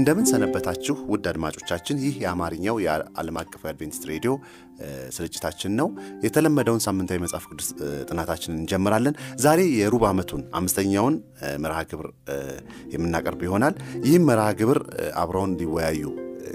[0.00, 4.32] እንደምን ሰነበታችሁ ውድ አድማጮቻችን። ይህ የአማርኛው የዓለም አቀፍ አድቬንቲስት ሬዲዮ
[5.16, 5.88] ስርጭታችን ነው።
[6.24, 7.68] የተለመደውን ሳምንታዊ መጽሐፍ ቅዱስ
[8.08, 11.16] ጥናታችንን እንጀምራለን። ዛሬ የሩብ ዓመቱን አምስተኛውን
[11.64, 12.08] መርሃ ግብር
[12.94, 13.74] የምናቀርብ ይሆናል።
[14.06, 14.80] ይህም መርሃ ግብር
[15.22, 16.04] አብረውን እንዲወያዩ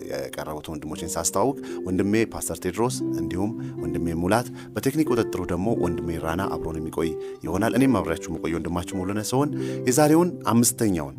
[0.09, 3.51] የቀረቡት ወንድሞችን ሳስተዋውቅ ወንድሜ ፓስተር ቴድሮስ እንዲሁም
[3.83, 7.09] ወንድሜ ሙላት፣ በቴክኒክ ቁጥጥሩ ደግሞ ወንድሜ ራና አብሮን የሚቆይ
[7.45, 9.51] ይሆናል። እኔም አብሬያችሁ መቆየ ወንድማችሁ ሙሉነ ሲሆን
[9.89, 11.15] የዛሬውን አምስተኛውን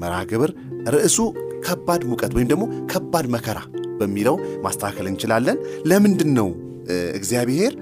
[0.00, 0.50] መርሃ ግብር
[0.94, 1.18] ርዕሱ
[1.66, 3.58] ከባድ ሙቀት ወይም ደግሞ ከባድ መከራ
[4.00, 4.34] በሚለው
[4.64, 5.58] ማስተካከል እንችላለን።
[5.90, 6.48] ለምንድን ነው
[7.18, 7.72] እግዚአብሔር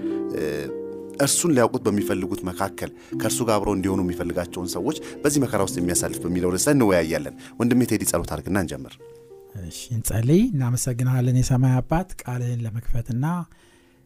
[1.24, 6.52] እርሱን ሊያውቁት በሚፈልጉት መካከል ከእርሱ ጋር አብረው እንዲሆኑ የሚፈልጋቸውን ሰዎች በዚህ መከራ ውስጥ የሚያሳልፍ በሚለው
[6.54, 8.94] ርዕስ እንወያያለን። ወንድሜ ቴዲ ጸሎት አድርግና እንጀምር።
[9.64, 13.26] እሺ እንጸልይ። እናመሰግናለን የሰማይ አባት ቃልህን ለመክፈትና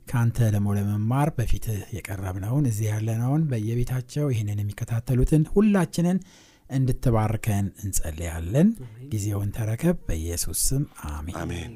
[0.07, 6.19] ከአንተ ደግሞ ለመማር በፊትህ የቀረብነውን እዚህ ያለነውን በየቤታቸው ይህንን የሚከታተሉትን ሁላችንን
[6.71, 8.69] እንድትባርከን እንጸልያለን።
[9.13, 11.73] ጊዜውን ተረከብ። በኢየሱስ ስም አሜን አሜን።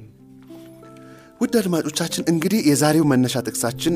[1.41, 3.95] ውድ አድማጮቻችን እንግዲህ የዛሬው መነሻ ጥቅሳችን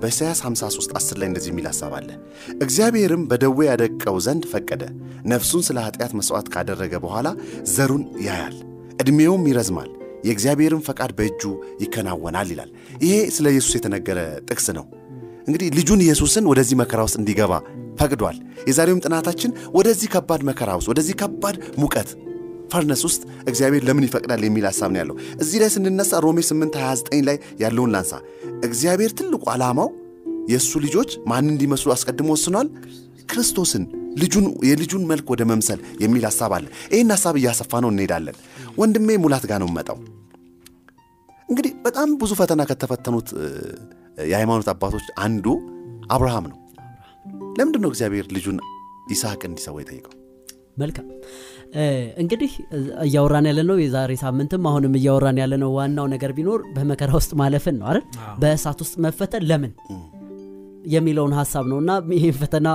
[0.00, 2.08] በኢሳያስ 53 10 ላይ እንደዚህ የሚል ሐሳብ አለ።
[2.64, 4.82] እግዚአብሔርም በደዌ ያደቀው ዘንድ ፈቀደ፣
[5.32, 7.28] ነፍሱን ስለ ኃጢአት መሥዋዕት ካደረገ በኋላ
[7.74, 8.56] ዘሩን ያያል፣
[8.98, 9.90] ዕድሜውም ይረዝማል፣
[10.26, 11.42] የእግዚአብሔርም ፈቃድ በእጁ
[11.82, 12.70] ይከናወናል ይላል።
[13.04, 14.18] ይሄ ስለ ኢየሱስ የተነገረ
[14.48, 14.86] ጥቅስ ነው።
[15.46, 17.52] እንግዲህ ልጁን ኢየሱስን ወደዚህ መከራ ውስጥ እንዲገባ
[18.00, 18.36] ፈቅዷል።
[18.68, 22.10] የዛሬውም ጥናታችን ወደዚህ ከባድ መከራ ውስጥ ወደዚህ ከባድ ሙቀት
[22.72, 27.24] ፈርነስ ውስጥ እግዚአብሔር ለምን ይፈቅዳል የሚል ሐሳብ ነው ያለው። እዚህ ላይ ስንነሳ ሮሜ 8 29
[27.28, 28.12] ላይ ያለውን ላንሳ።
[28.68, 29.88] እግዚአብሔር ትልቁ ዓላማው
[30.50, 32.68] የእሱ ልጆች ማን እንዲመስሉ አስቀድሞ ወስኗል?
[33.28, 33.82] ክርስቶስን
[34.20, 38.36] ልጁን የልጁን መልክ ወደ መምሰል የሚል ሐሳብ አለ። ይህን ሐሳብ እያሰፋ ነው እንሄዳለን።
[38.80, 39.98] ወንድሜ ሙላት ጋር ነው መጣው።
[41.48, 43.28] እንግዲህ በጣም ብዙ ፈተና ከተፈተኑት
[44.30, 45.46] የሃይማኖት አባቶች አንዱ
[46.10, 46.59] አብርሃም ነው።
[47.58, 48.58] ለምንድን ነው እግዚአብሔር ልጁን
[49.10, 50.14] ይስሐቅ እንዲሰዋ የጠየቀው?
[50.80, 51.06] መልካም
[52.22, 52.52] እንግዲህ
[53.04, 57.76] እያወራን ያለ ነው የዛሬ ሳምንትም አሁንም እያወራን ያለ ነው። ዋናው ነገር ቢኖር በመከራ ውስጥ ማለፍን
[57.80, 58.04] ነው አይደል?
[58.40, 59.72] በእሳት ውስጥ መፈተን ለምን
[60.92, 62.68] የሚለውን ሀሳብ ነው እና ይህን ፈተና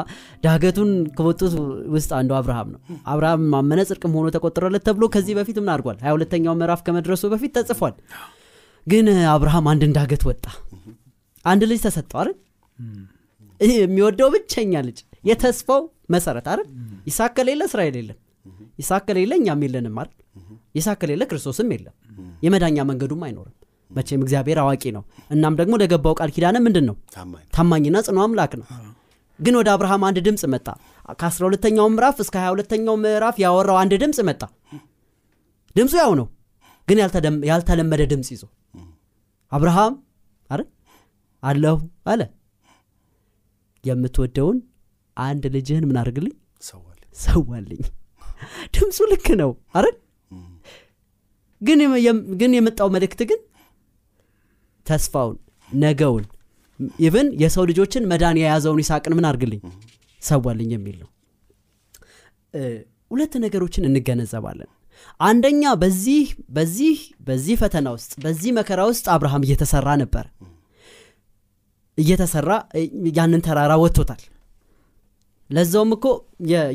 [0.44, 1.53] ዳገቱን ከወጡት
[1.96, 2.80] ውስጥ አንዱ አብርሃም ነው።
[3.12, 5.97] አብርሃም ማመነ ጽድቅም ሆኖ ተቆጠረለት ተብሎ ከዚህ በፊት ምን አድርጓል?
[6.03, 7.96] ሀያ ሁለተኛው ምዕራፍ ከመድረሱ በፊት ተጽፏል።
[8.88, 10.46] ግን አብርሃም አንድን ዳገት ወጣ።
[11.46, 12.36] አንድ ልጅ ተሰጠው አይደል?
[13.62, 15.82] የሚወደው ብቸኛ ልጅ የተስፋው
[16.14, 16.68] መሰረት አይደል?
[17.08, 18.18] ይስሐቅ ከሌለ እስራኤል የለም።
[18.80, 20.18] ይስሐቅ ከሌለ እኛም የለንም አይደል?
[20.78, 21.96] ይስሐቅ ከሌለ ክርስቶስም የለም።
[22.46, 23.56] የመዳኛ መንገዱም አይኖርም።
[23.92, 26.96] መቼም እግዚአብሔር አዋቂ ነው። እናም ደግሞ ለገባው ቃል ኪዳነ ምንድን ነው?
[27.56, 28.68] ታማኝና ጽኑ አምላክ ነው።
[29.40, 30.68] ግን ወደ አብርሃም አንድ ድምፅ መጣ።
[31.20, 34.42] ከአስራ ሁለተኛው ምዕራፍ እስከ ሀያ ሁለተኛው ምዕራፍ ያወራው አንድ ድምፅ መጣ።
[35.76, 36.28] ድምፁ ያው ነው፣
[36.88, 36.98] ግን
[37.50, 38.44] ያልተለመደ ድምፅ ይዞ
[39.52, 39.94] አብርሃም
[40.50, 40.68] አይደል
[41.44, 41.76] አለሁ
[42.12, 42.22] አለ
[43.85, 44.57] የምትወደውን
[45.18, 46.34] አንድ ልጅህን ምን አድርግልኝ?
[47.16, 47.81] ሰዋልኝ።
[48.75, 49.96] ድምፁ ልክ ነው አይደል?
[52.41, 53.40] ግን የመጣው መልእክት ግን
[54.85, 55.38] ተስፋውን
[55.69, 56.25] ነገውን
[57.00, 59.62] ኢቭን የሰው ልጆችን መዳን የያዘውን ይስሐቅን ምን አድርግልኝ?
[60.22, 61.09] ሰዋልኝ የሚል ነው።
[63.12, 64.69] ሁለት ነገሮችን እንገነዘባለን።
[65.19, 66.25] አንደኛ በዚህ
[66.56, 70.25] በዚህ በዚህ ፈተና ውስጥ በዚህ መከራ ውስጥ አብርሃም እየተሰራ ነበር
[71.97, 72.51] እየተሰራ
[73.18, 74.24] ያንን ተራራ ወጥቶታል።
[75.50, 76.06] ለዛውም እኮ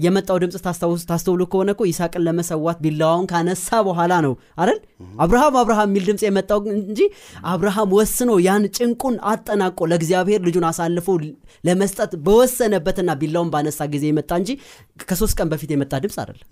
[0.05, 0.61] የመጣው ድምፅ
[1.09, 4.79] ታስተውሉ ከሆነ እኮ ይስሐቅን ለመሰዋት ቢላዋውን ካነሳ በኋላ ነው አይደል?
[5.25, 7.01] አብርሃም አብርሃም የሚል ድምፅ የመጣው እንጂ
[7.53, 11.09] አብርሃም ወስኖ ያን ጭንቁን አጠናቆ ለእግዚአብሔር ልጁን አሳልፎ
[11.65, 14.51] ለመስጠት በወሰነበትና ቢላውን ባነሳ ጊዜ የመጣ እንጂ
[15.05, 16.49] ከሶስት ቀን በፊት የመጣ ድምፅ አይደለም።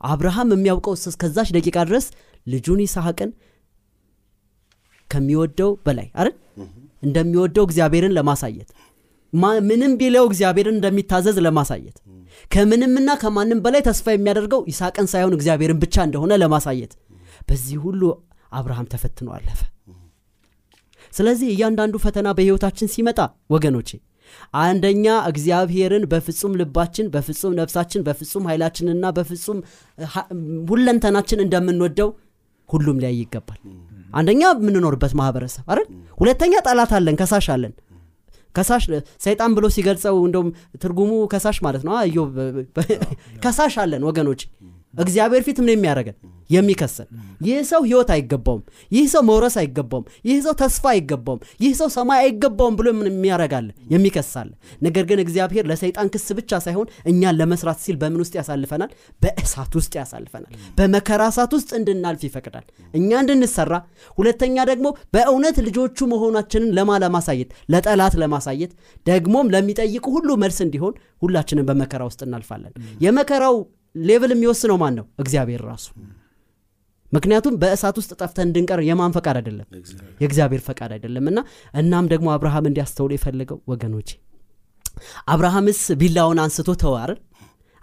[0.00, 2.06] አብርሃም የሚያውቀው እስከዛች ደቂቃ ድረስ
[2.46, 3.30] ልጁን ይስሐቅን
[5.10, 6.34] ከሚወደው በላይ አይደል
[7.04, 8.70] እንደሚወደው እግዚአብሔርን ለማሳየት
[9.68, 11.96] ምንም ቢለው እግዚአብሔርን እንደሚታዘዝ ለማሳየት
[12.50, 16.92] ከምንምና ከማንም በላይ ተስፋ የሚያደርገው ይስሐቅን ሳይሆን እግዚአብሔርን ብቻ እንደሆነ ለማሳየት
[17.48, 18.02] በዚህ ሁሉ
[18.52, 19.60] አብርሃም ተፈትኖ አለፈ።
[21.12, 23.18] ስለዚህ እያንዳንዱ ፈተና በህይወታችን ሲመጣ
[23.54, 23.90] ወገኖቼ
[24.60, 29.58] አንደኛ እግዚአብሔርን በፍጹም ልባችን በፍጹም ነፍሳችን በፍጹም ኃይላችንና በፍጹም
[30.70, 32.10] ሁለንተናችን እንደምንወደው
[32.68, 33.60] ሁሉም ሊያይ ይገባል
[34.14, 35.86] አንደኛ የምንኖርበት ማህበረሰብ አይደል?
[36.20, 37.72] ሁለተኛ ጠላት አለን ከሳሽ አለን።
[38.54, 38.84] ከሳሽ
[39.24, 40.48] ሰይጣን ብሎ ሲገልጸው እንደውም
[40.82, 41.94] ትርጉሙ ከሳሽ ማለት ነው።
[43.44, 44.42] ከሳሽ አለን ወገኖች
[44.98, 46.16] እግዚአብሔር ፊት ምን የሚያደርገን
[46.50, 47.06] የሚከሰን
[47.46, 48.62] ይህ ሰው ህይወት አይገባውም።
[48.92, 53.68] ይህ ሰው መውረስ አይገባውም። ይህ ሰው ተስፋ አይገባውም። ይህ ሰው ሰማይ አይገባውም ብሎ ምን የሚያደርጋለ
[53.94, 54.50] የሚከሳለ
[54.82, 58.90] ነገር ግን እግዚአብሔር ለሰይጣን ክስ ብቻ ሳይሆን እኛን ለመስራት ሲል በምን ውስጥ ያሳልፈናል?
[59.22, 63.72] በእሳት ውስጥ ያሳልፈናል። በመከራ እሳት ውስጥ እንድናልፍ ይፈቅዳል። እኛ እንድንሰራ
[64.18, 68.74] ሁለተኛ ደግሞ በእውነት ልጆቹ መሆናችንን ለማ ለማሳየት ለጠላት ለማሳየት
[69.06, 72.74] ደግሞም ለሚጠይቁ ሁሉ መልስ እንዲሆን ሁላችንም በመከራ ውስጥ እናልፋለን።
[73.04, 73.56] የመከራው
[73.94, 75.06] level የሚወስነው ማን ነው?
[75.18, 75.86] እግዚአብሔር ራሱ።
[77.12, 79.66] ምክንያቱም በእሳት ውስጥ ጠፍተን እንድንቀር የማን ፈቃድ አይደለም?
[80.22, 81.38] የእግዚአብሔር ፈቃድ አይደለም። እና
[81.74, 84.08] እናም ደግሞ አብርሃም እንዲያስተውሉ የፈለገው ወገኖቼ
[85.28, 87.18] አብርሃምስ ቢላውን አንስቶ አይደል?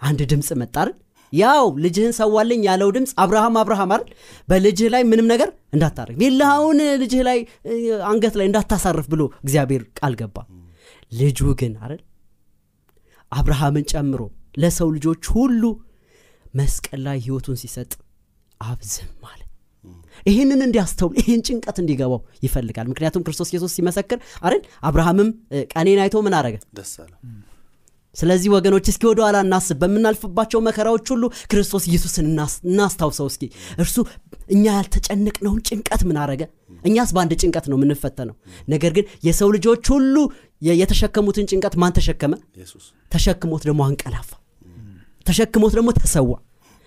[0.00, 0.92] አንድ ድምፅ መጣ አይደል?
[1.32, 4.08] ያው ልጅህን ሰዋልኝ ያለው ድምፅ አብርሃም አብርሃም አይደል?
[4.48, 7.38] በልጅህ ላይ ምንም ነገር እንዳታረግ ቢላውን ልጅህ ላይ
[8.10, 10.36] አንገት ላይ እንዳታሳርፍ ብሎ እግዚአብሔር ቃል ገባ።
[11.12, 12.02] ልጁ ግን አይደል?
[13.32, 14.20] አብርሃምን ጨምሮ
[14.58, 15.62] ለሰው ልጆች ሁሉ
[16.54, 17.92] መስቀል ላይ ህይወቱን ሲሰጥ
[18.60, 19.40] አብ ዝም አለ።
[20.26, 25.30] ይህንን እንዲያስተውል ይህን ጭንቀት እንዲገባው ይፈልጋል። ምክንያቱም ክርስቶስ ኢየሱስ ሲመሰክር አይደል አብርሃምም
[25.72, 26.56] ቀኔን አይቶ ምን አረገ
[28.14, 33.44] ስለዚህ ወገኖች እስኪ ወደ ኋላ እናስብ። በምናልፍባቸው መከራዎች ሁሉ ክርስቶስ ኢየሱስን እናስ- እናስታውሰው እስኪ።
[33.78, 33.96] እርሱ
[34.50, 36.42] እኛ ያልተጨነቅነውን ጭንቀት ምን አረገ
[36.82, 38.36] እኛስ በአንድ ጭንቀት ነው የምንፈተነው።
[38.68, 40.16] ነገር ግን የሰው ልጆች ሁሉ
[40.72, 42.32] የተሸከሙትን ጭንቀት ማን ተሸከመ?
[43.12, 44.30] ተሸክሞት ደግሞ አንቀላፋ
[45.26, 46.32] ተሸክሞት ደግሞ ተሰዋ።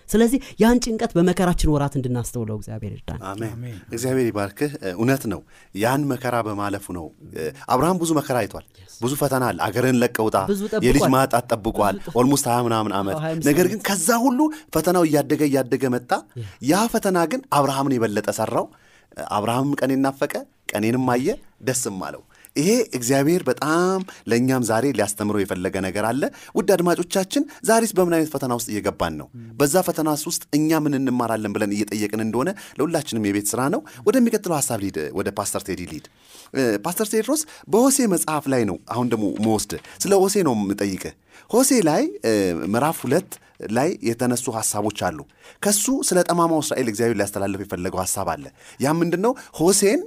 [0.09, 3.53] ስለዚህ ያን ጭንቀት በመከራችን ወራት እንድናስተውለው እግዚአብሔር ይርዳን። አሜን።
[3.89, 5.39] እግዚአብሔር ይባርክህ። እውነት ነው።
[5.75, 7.05] ያን መከራ በማለፉ ነው።
[7.73, 8.65] አብርሃም ብዙ መከራ አይቷል።
[9.01, 10.35] ብዙ ፈተና አለ። አገርን ለቀህ ውጣ
[10.85, 13.17] የልጅ ማጣት ጠብቋል። almost ሀያ ምናምን ዓመት
[13.49, 14.39] ነገር ግን ከዛ ሁሉ
[14.75, 16.11] ፈተናው እያደገ እያደገ መጣ።
[16.65, 18.67] ያ ፈተና ግን አብርሃምን የበለጠ ሰራው።
[19.35, 20.33] አብርሃምም ቀኔን ናፈቀ
[20.71, 21.27] ቀኔንም አየ
[21.63, 22.23] ደስም አለው
[22.55, 22.67] ይሄ
[22.97, 23.99] እግዚአብሔር በጣም
[24.29, 26.21] ለእኛም ዛሬ ሊያስተምረው የፈለገ ነገር አለ።
[26.55, 29.27] ውድ አድማጮቻችን ዛሬስ በምን አይነት ፈተና ውስጥ እየገባን ነው?
[29.59, 34.79] በዛ ፈተናስ ውስጥ እኛ ምን እንማራለን ብለን እየጠየቅን እንደሆነ ለሁላችንም የቤት ስራ ነው። ወደሚቀጥለው ሀሳብ
[34.85, 36.05] ልሂድ ወደ ፓስተር ቴዲ ልሂድ።
[36.85, 37.41] ፓስተር ቴድሮስ
[37.71, 39.73] በሆሴዕ መጽሐፍ ላይ ነው አሁን ደግሞ ምወስድህ።
[40.03, 41.13] ስለ ሆሴዕ ነው የምጠይቅህ።
[41.49, 42.03] ሆሴዕ ላይ
[42.73, 43.31] ምዕራፍ ሁለት
[43.71, 45.19] ላይ የተነሱ ሀሳቦች አሉ።
[45.63, 48.45] ከሱ ስለ ጠማማው እስራኤል እግዚአብሔር ሊያስተላልፍ የፈለገው ሀሳብ አለ።
[48.79, 50.01] ያ ምንድን ነው ሆሴን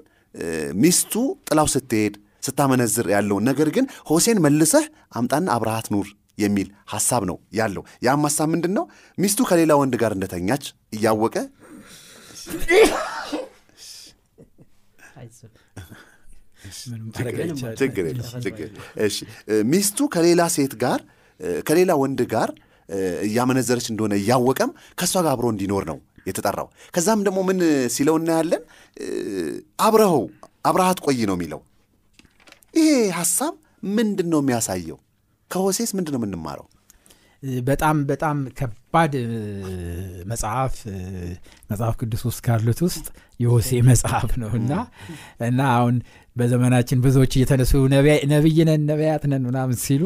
[0.78, 1.12] ሚስቱ
[1.48, 2.14] ጥላው ስትሄድ
[2.48, 4.86] ስታመነዝር ያለውን። ነገር ግን ሆሴን መልሰህ
[5.18, 6.08] አምጣና አብረሃት ኑር
[6.38, 8.84] የሚል ሀሳብ ነው ያለው። ያም ሀሳብ ምንድን ነው
[9.18, 10.64] ሚስቱ ከሌላ ወንድ ጋር እንደተኛች
[10.96, 11.36] እያወቀ
[17.80, 18.04] ችግር
[19.70, 21.00] ሚስቱ ከሌላ ሴት ጋር
[21.68, 22.50] ከሌላ ወንድ ጋር
[23.26, 27.58] እያመነዘረች እንደሆነ እያወቀም ከእሷ ጋር አብሮ እንዲኖር ነው የተጠራው። ከዛም ደግሞ ምን
[27.94, 28.62] ሲለው እናያለን?
[29.86, 30.24] አብረኸው
[30.68, 31.60] አብረሃት ቆይ ነው የሚለው
[32.78, 32.88] ይሄ
[33.18, 33.54] ሀሳብ
[33.96, 34.98] ምንድን ነው የሚያሳየው?
[35.50, 36.66] ከሆሴስ ምንድን ነው የምንማረው
[37.62, 39.12] በጣም በጣም ከባድ
[40.26, 40.74] መጽሐፍ
[41.70, 43.04] መጽሐፍ ቅዱስ ውስጥ ካሉት ውስጥ
[43.40, 44.72] የሆሴ መጽሐፍ ነው እና
[45.40, 45.96] እና አሁን
[46.36, 47.72] በዘመናችን ብዙዎች እየተነሱ
[48.32, 50.02] ነቢይ ነን ነቢያት ነን ምናምን ሲሉ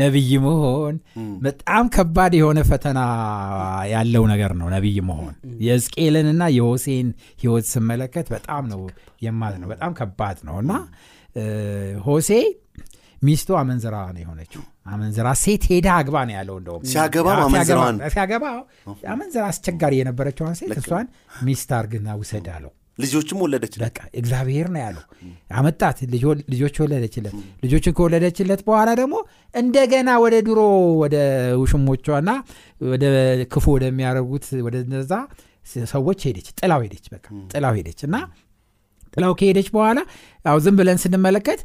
[0.00, 0.96] ነቢይ መሆን
[1.42, 3.00] በጣም ከባድ የሆነ ፈተና
[3.92, 5.34] ያለው ነገር ነው ነቢይ መሆን።
[5.66, 7.08] የሕዝቅኤልንና የሆሴን
[7.42, 8.82] ህይወት ስመለከት በጣም ነው
[9.22, 10.72] የማዝ ነው በጣም ከባድ ነው እና
[12.06, 12.30] ሆሴ
[13.22, 17.34] ሚስቱ አመንዝራ ነው የሆነችው። አመንዝራ ሴት ሄዳ አግባ ነው ያለው እንደውም። ሲያገባ-
[19.12, 21.06] አመንዝራ አስቸጋሪ የነበረችዋን ሴት እሷን
[21.48, 25.04] ሚስት አርግና ውሰድ አለው። ልጆችም ወለደች በቃ እግዚአብሔር ነው ያለው።
[25.58, 29.14] አመጣት ልጆ- ልጆች ወለደችለት። ልጆችን ከወለደችለት በኋላ ደግሞ
[29.54, 30.58] እንደገና ወደ ድሮ
[31.02, 31.16] ወደ
[31.62, 32.30] ውሽሞቿና
[32.88, 33.04] ወደ
[33.52, 35.12] ክፉ ወደሚያደርጉት ወደ እነዛ
[35.88, 38.16] ሰዎች ሄደች። ጥላው ሄደች በቃ ጥላው ሄደች እና
[39.14, 39.98] ጥላው ከሄደች በኋላ
[40.44, 41.60] ያው ዝም ብለን ስንመለከት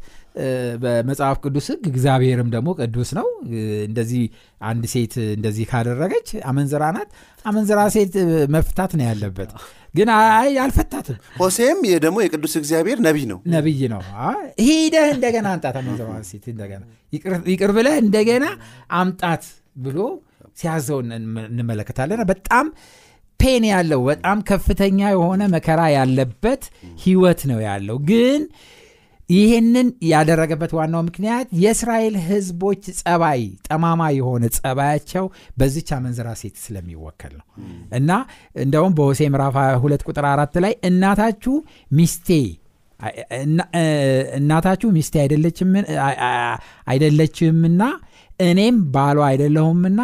[0.84, 3.28] በመጽሐፍ ቅዱስ ህግ እግዚአብሔርም ደግሞ ቅዱስ ነው።
[3.88, 4.24] እንደዚህ
[4.62, 7.10] አንድ ሴት እንደዚህ ካደረገች አመንዝራ ናት።
[7.46, 8.14] አመንዝራ ሴት
[8.56, 9.52] መፍታት ነው ያለበት።
[9.96, 14.02] ግን አይ አልፈታትም። ሆሴም ደግሞ የቅዱስ እግዚአብሔር ነቢይ ነው። ነቢይ ነው።
[14.66, 16.84] ሄደህ እንደገና አምጣት አመንዝራዋን ሴት እንደገና።
[17.48, 18.46] ይቅር- ብለህ እንደገና
[18.96, 19.46] አምጣት
[19.78, 20.00] ብሎ
[20.58, 22.66] ሲያዘው እንመ- እንመለከታለን። በጣም
[23.40, 26.64] ፔን ያለው በጣም ከፍተኛ የሆነ መከራ ያለበት
[27.04, 28.42] ህይወት ነው ያለው። ግን
[29.30, 35.26] ይህንን ያደረገበት ዋናው ምክንያት የእስራኤል ህዝቦች ጸባይ ጠማማ የሆነ ጸባያቸው
[35.58, 37.46] በዚች አመንዝራ ሴት ስለሚወከል ነው።
[38.00, 38.12] እና
[38.64, 41.56] እንደውም በሆሴ ምዕራፍ 22 ቁጥር አራት ላይ እናታችሁ
[41.92, 42.30] ሚስቴ
[44.38, 45.16] እናታችሁ ሚስቴ
[46.88, 47.82] አይደለችምና
[48.42, 50.00] እኔም ባሏ አይደለሁምና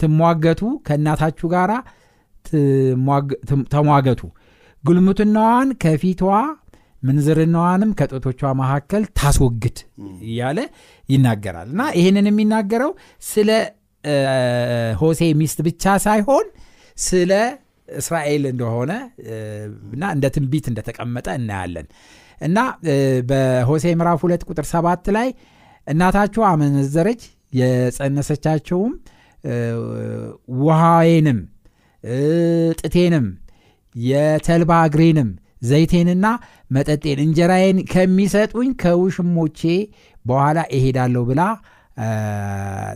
[0.00, 1.70] ትሟገቱ ከእናታችሁ ጋር
[3.74, 4.22] ተሟገቱ።
[4.84, 6.22] ጉልሙትናዋን ከፊቷ
[7.02, 9.78] ምንዝርናዋንም ከጦቶቿ መካከል ታስወግድ
[10.26, 10.58] እያለ
[11.08, 13.50] ይናገራል። እና ይህንን የሚናገረው ስለ
[15.00, 16.46] ሆሴ ሚስት ብቻ ሳይሆን
[16.96, 17.32] ስለ
[17.88, 18.92] እስራኤል እንደሆነ
[19.94, 21.86] እና እንደ ትንቢት እንደተቀመጠ እናያለን።
[22.38, 22.58] እና
[23.28, 25.28] በሆሴ ምዕራፍ ሁለት ቁጥር ሰባት ላይ
[25.86, 27.22] እናታችሁ አመነዘረች
[27.52, 28.92] የጸነሰቻቸውም
[30.58, 31.38] ውሃዬንም
[32.80, 33.26] ጥቴንም
[33.94, 35.30] የተልባ እግሬንም
[35.62, 36.26] ዘይቴንና
[36.70, 39.60] መጠጤን እንጀራዬን ከሚሰጡኝ ከውሽሞቼ
[40.24, 41.42] በኋላ እሄዳለሁ ብላ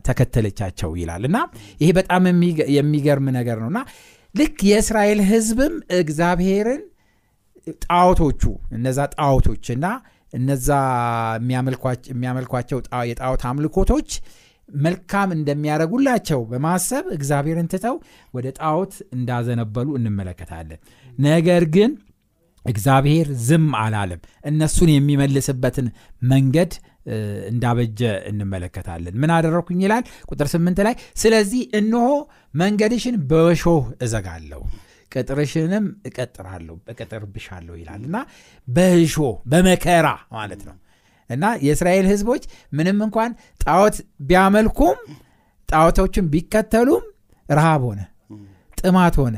[0.07, 1.39] ተከተለቻቸው ይላል። እና
[1.81, 3.81] ይሄ በጣም የሚገ- የሚገርም ነገር ነው። እና
[4.35, 6.83] ልክ የእስራኤል ህዝብም እግዚአብሔርን
[7.85, 8.43] ጣዖቶቹ
[8.77, 9.87] እነዛ ጣዖቶችና
[10.33, 10.69] እነዛ
[12.11, 12.79] የሚያመልኳቸው
[13.11, 14.11] የጣዖት አምልኮቶች
[14.81, 17.97] መልካም እንደሚያደርጉላቸው በማሰብ እግዚአብሔርን ትተው
[18.35, 20.81] ወደ ጣዖት እንዳዘነበሉ እንመለከታለን።
[21.23, 21.93] ነገር ግን
[22.65, 25.87] እግዚአብሔር ዝም አላለም። እነሱን የሚመልስበትን
[26.25, 26.73] መንገድ
[27.50, 28.00] እንዳበጀ
[28.31, 30.05] እንመለከታለን። ምን አደረግኩኝ ይላል?
[30.29, 32.09] ቁጥር ስምንት ላይ ስለዚህ እነሆ
[32.55, 33.67] መንገድሽን በሾህ
[34.03, 34.61] እዘጋለሁ
[35.12, 38.17] ቅጥርሽንም እቀጥራለሁ እቀጥርብሻለሁ ይላል። እና
[38.69, 40.77] በእሾህ በመከራ ማለት ነው
[41.31, 43.97] እና የእስራኤል ህዝቦች ምንም እንኳን ጣዖት
[44.29, 44.99] ቢያመልኩም
[45.69, 47.05] ጣዖቶችን ቢከተሉም
[47.47, 48.01] ረሃብ ሆነ
[48.79, 49.37] ጥማት ሆነ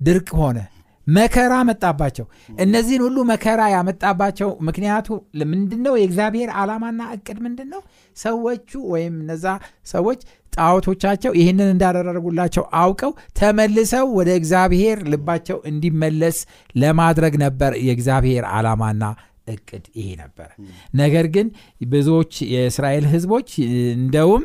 [0.00, 0.58] ድርቅ ሆነ
[1.06, 2.26] መከራ መጣባቸው።
[2.58, 5.08] እነዚህን ሁሉ መከራ ያመጣባቸው ምክንያቱ
[5.52, 7.80] ምንድን ነው የእግዚአብሔር ዓላማና እቅድ ምንድን ነው
[8.16, 9.46] ሰዎቹ ወይም እነዛ
[9.86, 10.20] ሰዎች
[10.52, 16.38] ጣዖቶቻቸው ይህንን እንዳደረጉላቸው አውቀው ተመልሰው ወደ እግዚአብሔር ልባቸው እንዲመለስ
[16.74, 19.02] ለማድረግ ነበር የእግዚአብሔር ዓላማና
[19.46, 20.50] እቅድ ይሄ ነበር
[20.94, 21.46] ነገር ግን
[21.88, 23.48] ብዙዎች የእስራኤል ህዝቦች
[23.96, 24.44] እንደውም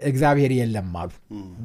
[0.00, 1.10] እግዚአብሔር የለም አሉ።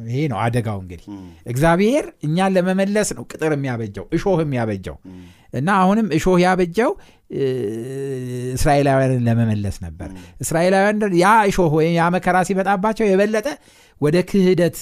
[0.08, 1.06] ይሄ ነው አደጋው እንግዲህ።
[1.48, 4.98] እግዚአብሔር እኛን ለመመለስ ነው ቅጥር የሚያበጀው እሾህ የሚያበጀው።
[5.54, 6.92] እና አሁንም እሾህ ያበጀው
[8.56, 10.10] እስራኤላውያንን ለመመለስ ነበር።
[10.42, 13.48] እስራኤላውያን ያ እሾህ ወይም ያ መከራ ሲመጣባቸው የበለጠ
[14.02, 14.78] ወደ ክህደት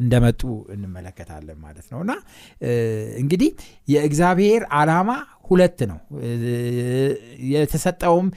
[0.00, 0.42] እንደመጡ
[0.74, 2.12] እንመለከታለን ማለት ነው። እና
[3.20, 3.50] እንግዲህ
[3.88, 5.10] የእግዚአብሔር ዓላማ
[5.48, 5.98] ሁለት ነው።
[7.52, 8.28] የተሰጠውም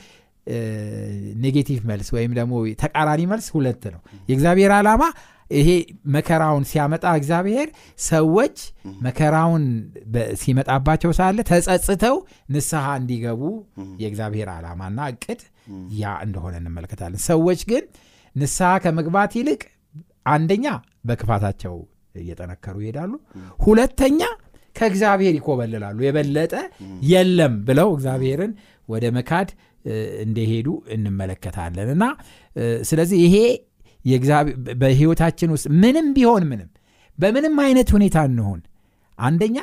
[1.41, 5.03] negative መልስ ወይም ደግሞ ተቃራኒ መልስ ሁለት ነው። የእግዚአብሔር ዓላማ
[5.51, 5.69] ይሄ
[6.15, 7.67] መከራውን ሲያመጣ እግዚአብሔር
[8.07, 8.55] ሰዎች
[9.05, 9.65] መከራውን
[10.41, 12.15] ሲመጣባቸው ሳለ ተጸጽተው
[12.49, 13.41] ንስሐ እንዲገቡ
[14.01, 15.41] የእግዚአብሔር ዓላማና እቅድ
[15.99, 17.85] ያ እንደሆነ እንመለከታለን። ሰዎች ግን
[18.35, 19.61] ንስሐ ከመግባት ይልቅ
[20.29, 20.67] አንደኛ
[21.07, 21.75] በክፋታቸው
[22.15, 23.11] እየጠነከሩ ይሄዳሉ።
[23.59, 24.21] ሁለተኛ
[24.75, 26.53] ከእግዚአብሔር ይኮበልላሉ። የበለጠ
[27.11, 28.51] የለም ብለው እግዚአብሔርን
[28.89, 29.49] ወደ መካድ
[30.23, 32.05] እንደሄዱ እንመለከታለን። እና
[32.83, 33.35] ስለዚህ ይሄ
[34.81, 36.69] በህይወታችን ውስጥ ምንም ቢሆን ምንም
[37.17, 38.59] በምንም አይነት ሁኔታ እንሆን
[39.17, 39.57] አንደኛ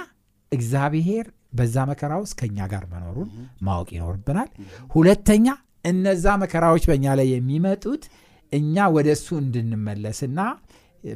[0.52, 3.28] እግዚአብሔር በዛ መከራ ውስጥ ከእኛ ጋር መኖሩን
[3.66, 4.48] ማወቅ ይኖርብናል።
[4.90, 5.46] ሁለተኛ
[5.84, 8.04] እነዛ መከራዎች በእኛ ላይ የሚመጡት
[8.52, 10.40] እኛ ወደ እሱ እንድንመለስና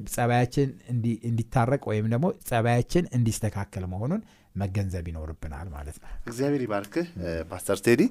[0.09, 4.23] ጸባያችን እንዲ- እንዲታረቅ ወይም ደግሞ ጸባያችን እንዲስተካከል መሆኑን
[4.59, 7.07] መገንዘብ ይኖርብናል ማለት ነው። እግዚአብሔር ይባርክህ
[7.50, 8.03] ፓስተር ቴዲ።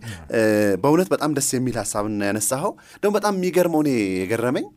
[0.84, 4.68] በእውነት በጣም ደስ የሚል ሀሳብን ያነሳኸው። ደግሞ በጣም የሚገርመው እኔ የገረመኝ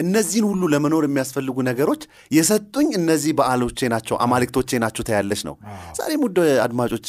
[0.00, 5.54] እነዚህን ሁሉ ለመኖር የሚያስፈልጉ ነገሮች የሰጡኝ እነዚህ በዓሎቼ ናቸው አማልክቶቼ ናቸው ተያለች ነው።
[5.98, 7.06] ዛሬም ውድ አድማጮች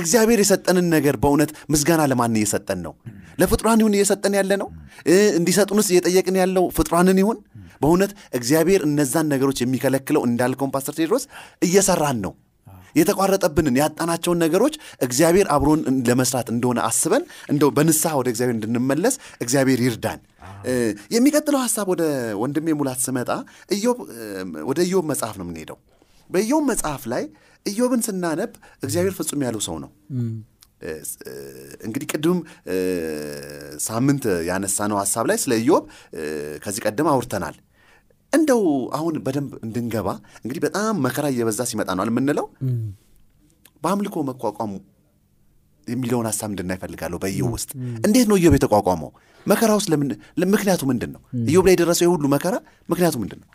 [0.00, 2.92] እግዚአብሔር የሰጠንን ነገር በእውነት ምስጋና ለማን እየሰጠን ነው?
[3.40, 4.68] ለፍጡራን ይሁን እየሰጠን ያለ ነው?
[5.38, 7.38] እንዲሰጡንስ እየጠየቅን ያለው ፍጡራንን ይሁን?
[7.82, 11.24] በእውነት እግዚአብሔር እነዛን ነገሮች የሚከለክለው እንዳልከውን ፓስተር ቴድሮስ
[11.62, 12.32] እየሰራን ነው
[12.96, 14.74] የተቋረጠብንን ያጣናቸውን ነገሮች
[15.06, 20.20] እግዚአብሔር አብሮን ለመስራት እንደሆነ አስበን እንደው በንስሐ ወደ እግዚአብሔር እንድንመለስ እግዚአብሔር ይርዳን።
[21.14, 22.02] የሚቀጥለው ሀሳብ ወደ
[22.42, 23.30] ወንድሜ ሙላት ስመጣ
[23.70, 23.98] ኢዮብ
[24.70, 25.78] ወደ ኢዮብ መጽሐፍ ነው የምንሄደው።
[26.30, 27.24] በኢዮብ መጽሐፍ ላይ
[27.66, 29.90] ኢዮብን ስናነብ እግዚአብሔር ፍጹም ያለው ሰው ነው።
[31.86, 32.38] እንግዲህ ቅድም
[33.86, 35.84] ሳምንት ያነሳነው ሀሳብ ላይ ስለ ኢዮብ
[36.64, 37.56] ከዚህ ቀደም አውርተናል
[38.32, 38.62] እንደው
[38.96, 40.08] አሁን በደንብ እንድንገባ
[40.42, 42.46] እንግዲህ በጣም መከራ እየበዛ ሲመጣ ነው የምንለው?
[43.82, 44.72] በአምልኮ መቋቋሙ
[45.86, 47.70] የሚለውን ሀሳብ እንድናይ እፈልጋለሁ በኢዮብ ውስጥ።
[48.06, 49.10] እንዴት ነው ኢዮብ የተቋቋመው?
[49.46, 50.08] መከራ ውስጥ ለምን
[50.52, 52.54] ምክንያቱ ምንድን ነው ኢዮብ ላይ የደረሰው የሁሉ መከራ
[52.88, 53.48] ምክንያቱ ምንድን ነው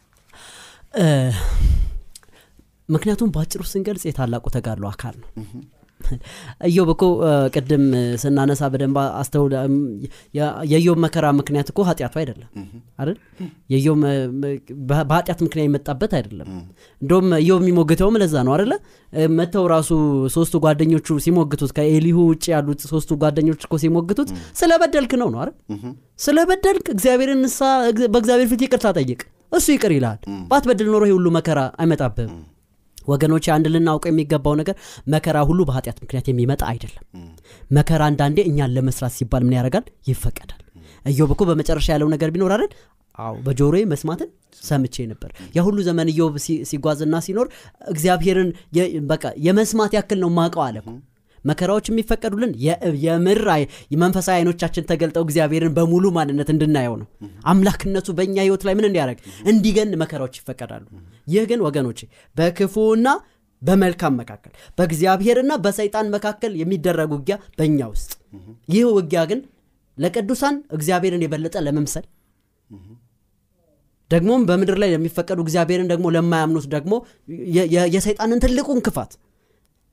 [2.89, 5.29] ምክንያቱም በአጭሩ ስንገልጽ የታላቁ ተጋድሎ አካል ነው
[6.67, 7.03] እዮብ እኮ
[7.55, 7.83] ቅድም
[8.21, 9.53] ስናነሳ በደንብ አስተውል
[10.69, 12.50] የኢዮብ መከራ ምክንያት እኮ ኃጢአቱ አይደለም
[13.00, 13.17] አይደል?
[14.41, 14.57] በ-
[15.03, 16.47] በኃጢአት ምክንያት የመጣበት አይደለም።
[17.01, 18.74] እንደውም ኢዮብ የሚሞግተውም ለዛ ነው አይደለ?
[19.13, 19.91] እ፣ መጥተው ራሱ
[20.33, 25.55] ሶስቱ ጓደኞቹ ሲሞግቱት ከኤሊሁ ውጭ ያሉት ሶስቱ ጓደኞች እኮ ሲሞግቱት ስለበደልክ ነው ነው አይደል?
[26.21, 27.59] ስለበደልክ እግዚአብሔርን ንሳ
[28.09, 29.21] በእግዚአብሔር ፊት ይቅርታ ጠይቅ
[29.51, 30.19] እሱ ይቅር ይልሃል።
[30.50, 32.33] ባትበድል ኖሮ ሁሉ መከራ አይመጣብህም
[33.07, 34.75] ወገኖች አንድ ልናውቀው የሚገባው ነገር
[35.13, 37.03] መከራ ሁሉ በኃጢአት ምክንያት የሚመጣ አይደለም።
[37.71, 39.85] መከራ አንዳንዴ እኛን ለመስራት ሲባል ምን ያደርጋል?
[40.09, 40.62] ይፈቀዳል።
[41.05, 42.71] እዮብ እኮ በመጨረሻ ያለው ነገር ቢኖር አይደል?
[43.17, 44.29] አዎ በጆሮዬ መስማትን
[44.62, 45.29] ሰምቼ ነበር።
[45.65, 46.33] ሁሉ ዘመን እዮብ
[46.69, 47.47] ሲጓዝና ሲኖር
[47.88, 48.50] እግዚአብሔርን
[49.12, 50.77] በቃ የመስማት ያክል ነው ማቀው አለ
[51.45, 52.51] መከራዎች የሚፈቀዱልን
[53.05, 53.41] የምር
[53.93, 57.07] የመንፈሳዊ አይኖቻችን ተገልጠው እግዚአብሔርን በሙሉ ማንነት እንድናየው ነው።
[57.51, 59.19] አምላክነቱ በእኛ ህይወት ላይ ምን እንዲያደርግ?
[59.51, 60.85] እንዲገን መከራዎች ይፈቀዳሉ።
[61.27, 61.99] ይህ ግን ወገኖቼ
[62.35, 63.07] በክፉና
[63.61, 68.11] በመልካም መካከል በእግዚአብሔርና በሰይጣን መካከል የሚደረግ ውጊያ በእኛ ውስጥ።
[68.69, 69.39] ይህ ውጊያ ግን
[69.97, 72.05] ለቅዱሳን እግዚአብሔርን የበለጠ ለመምሰል
[74.11, 76.93] ደግሞም በምድር ላይ ለሚፈቀዱ እግዚአብሔርን ደግሞ ለማያምኑት ደግሞ
[77.93, 79.11] የሰይጣንን ትልቁን ክፋት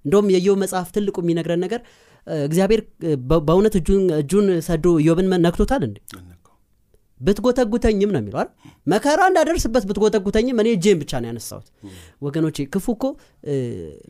[0.04, 1.80] እንደውም የኢዮብ መጽሐፍ ትልቁ የሚነግረን ነገር
[2.46, 2.80] እግዚአብሔር
[3.46, 3.74] በእውነት
[4.20, 5.98] እጁን ሰዶ ኢዮብን ነክቶታል እንዴ?
[7.20, 8.48] ብትጎተጉተኝም ነው የሚለው አይደል?
[8.86, 11.66] መከራ እንዳደርስበት ብትጎተጉተኝም እኔ እጄን ብቻ ነው ያነሳሁት።
[12.26, 13.04] ወገኖቼ ክፉ እኮ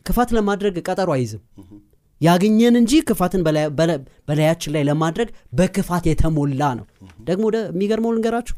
[0.07, 1.43] ክፋት ለማድረግ ቀጠሮ አይዝም።
[2.21, 3.41] ያገኘን እንጂ ክፋትን
[4.27, 6.85] በላያችን ላይ ለማድረግ በክፋት የተሞላ ነው።
[7.27, 8.55] ደግሞ ወደ የሚገርመው ልንገራችሁ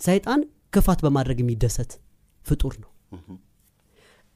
[0.00, 0.40] ሰይጣን
[0.74, 1.92] ክፋት በማድረግ የሚደሰት
[2.46, 2.90] ፍጡር ነው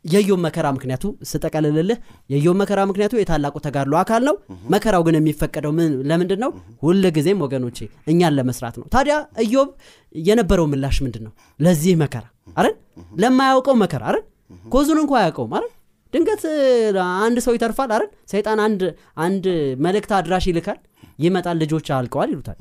[0.05, 1.99] የኢዮብ መከራ ምክንያቱ ስጠቀልልልህ
[2.31, 4.37] የኢዮብ መከራ ምክንያቱ የታላቁ ተጋድሎ አካል ነው።
[4.75, 6.51] መከራው ግን የሚፈቀደው ምን ለምንድን ነው
[6.83, 7.79] ሁል ጊዜም ወገኖቼ
[8.13, 9.69] እኛን ለመስራት ነው። ታዲያ ኢዮብ
[10.15, 12.25] የነበረው ምላሽ ምንድን ነው ለዚህ መከራ
[12.57, 12.77] አረን
[13.23, 14.27] ለማያውቀው መከራ አረን
[14.69, 15.73] ኮዙን እንኳ አያውቀውም አረን
[16.13, 16.43] ድንገት
[17.21, 18.81] አንድ ሰው ይተርፋል አረን ሰይጣን አንድ
[19.25, 19.45] አንድ
[19.85, 20.81] መልእክት አድራሽ ይልካል።
[21.19, 22.59] ይመጣል ልጆች አልቀዋል ይሉታል።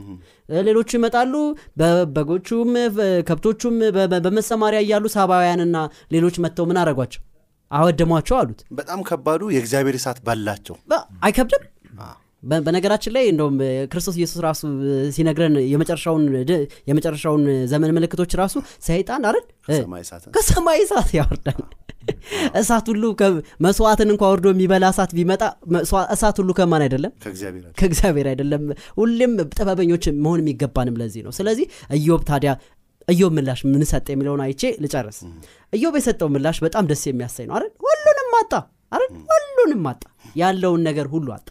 [0.64, 1.34] ሌሎቹ ይመጣሉ
[2.16, 2.72] በጎቹም
[3.28, 3.76] ከብቶቹም
[4.26, 5.78] በመሰማሪያ እያሉ ሳባውያንና
[6.12, 7.22] ሌሎች መጥተው ምን አረጓቸው
[7.72, 10.78] አወደሟቸው አሉት። በጣም ከባዱ የእግዚአብሔር እሳት ባላቸው
[11.24, 11.64] አይከብድም?
[12.66, 13.58] በነገራችን ላይ እንደውም
[13.92, 14.62] ክርስቶስ ኢየሱስ ራሱ
[15.16, 15.56] ሲነግረን
[16.88, 18.56] የመጨረሻውን ዘመን ምልክቶች ራሱ
[18.88, 19.46] ሰይጣን አይደል?
[20.38, 21.62] ከሰማይ እሳት ያወርዳል።
[22.60, 23.04] እሳት ሁሉ
[23.66, 25.44] መስዋዕትን እንኳ ወርዶ የሚበላ እሳት ቢመጣ
[26.16, 27.12] እሳት ሁሉ ከማን አይደለም።
[27.80, 28.64] ከእግዚአብሔር አይደለም።
[28.98, 31.68] ሁሌም ጥበበኞች መሆን የሚገባንም ለዚህ ነው። ስለዚህ
[32.00, 32.54] ኢዮብ ታዲያ
[33.08, 35.20] ኢዮብ ምላሽ ምን ሰጠ የሚለውን አይቼ ልጨርስ።
[35.74, 37.72] ኢዮብ የሰጠው ምላሽ በጣም ደስ የሚያሳይ ነው አይደል?
[37.86, 38.54] ሁሉንም አጣ
[38.92, 39.12] አይደል?
[39.32, 40.04] ሁሉንም አጣ።
[40.42, 41.48] ያለውን ነገር ሁሉ አጣ።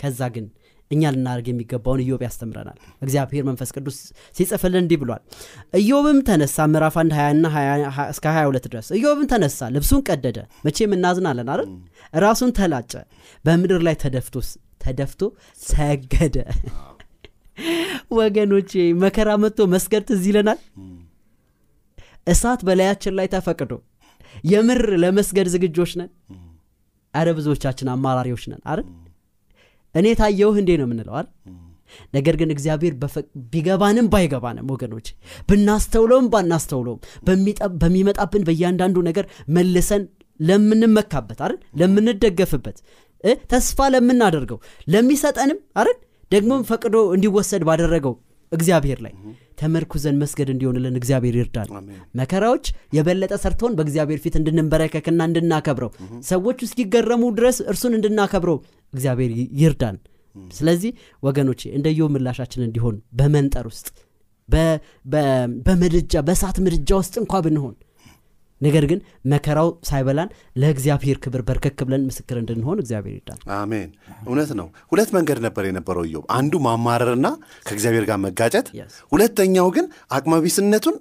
[0.00, 0.46] ከዛ ግን
[0.90, 3.96] እኛ ልናደርግ የሚገባውን ኢዮብ ያስተምረናል። እግዚአብሔር መንፈስ ቅዱስ
[4.36, 5.22] ሲጽፍልን እንዲህ ብሏል።
[5.80, 10.94] ኢዮብም ተነሳ ምዕራፍ 1 20 ና 20 እስከ 22 ድረስ። ኢዮብም ተነሳ ልብሱን ቀደደ። መቼም
[10.96, 11.70] እናዝናለን አይደል?
[12.18, 12.92] ራሱን ተላጨ።
[13.44, 14.36] በምድር ላይ ተደፍቶ
[14.84, 15.22] ተደፍቶ
[15.60, 16.36] ሰገደ
[18.18, 18.70] ወገኖቼ
[19.02, 20.58] መከራ መጥቶ መስገድ ትዝ ይለናል?
[22.32, 23.72] እሳት በላያችን ላይ ተፈቅዶ
[24.52, 26.10] የምር ለመስገድ ዝግጆች ነን?
[27.14, 28.86] አረ ብዙዎቻችን አማራሪዎች ነን አይደል?
[29.94, 31.30] እኔ ታየውህ እንዴ ነው የምንለው አይደል?
[32.16, 32.94] ነገር ግን እግዚአብሔር
[33.52, 35.06] ቢገባንም ባይገባንም ወገኖች
[35.50, 37.00] ብናስተውለውም ባናስተውለውም
[37.82, 39.24] በሚመጣብን በእያንዳንዱ ነገር
[39.56, 40.02] መልሰን
[40.40, 41.58] ለምንመካበት አይደል?
[41.80, 42.78] ለምንደገፍበት
[43.52, 45.96] ተስፋ ለምናደርገው ለሚሰጠንም አይደል
[46.30, 48.14] ደግሞም ፈቅዶ እንዲወሰድ ባደረገው
[48.52, 49.12] እግዚአብሔር ላይ
[49.60, 51.68] ተመርኩዘን መስገድ እንዲሆንልን እግዚአብሔር ይርዳል
[52.20, 52.64] መከራዎች
[52.96, 55.90] የበለጠ ሰርተውን በእግዚአብሔር ፊት እንድንበረከክና እንድናከብረው
[56.28, 58.58] ሰዎች እስኪገረሙ ድረስ እርሱን እንድናከብረው
[58.92, 59.96] እግዚአብሔር ይርዳን።
[60.52, 60.90] ስለዚህ
[61.22, 63.86] ወገኖቼ እንደ ኢዮብ ምላሻችን እንዲሆን በመንጠር ውስጥ
[65.66, 67.74] በምድጃ በእሳት ምድጃ ውስጥ እንኳ ብንሆን
[68.60, 69.00] ነገር ግን
[69.32, 73.90] መከራው ሳይበላን ለእግዚአብሔር ክብር በርከክ ብለን ምስክር እንድንሆን እግዚአብሔር ይርዳን። አሜን።
[74.26, 77.26] እውነት ነው። ሁለት መንገድ ነበር የነበረው ኢዮብ። አንዱ ማማረርና
[77.66, 78.68] ከእግዚአብሔር ጋር መጋጨት.
[79.12, 79.88] ሁለተኛው ግን
[80.18, 80.96] አቅመቢስነቱን.